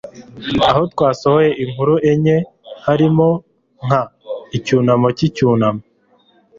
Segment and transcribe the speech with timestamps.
[0.67, 2.37] aho twasohoye inkuru enye,
[2.85, 3.29] harimo
[3.85, 4.01] nka
[4.57, 5.81] icyunamo cy'icyunamo